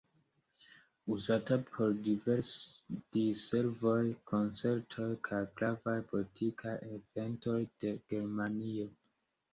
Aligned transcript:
Uzata 1.15 1.57
por 1.73 1.91
diservoj, 3.17 3.99
koncertoj 4.31 5.11
kaj 5.31 5.43
gravaj 5.61 5.97
politikaj 6.15 6.75
eventoj 6.93 7.59
de 7.85 7.97
Germanio. 8.15 8.93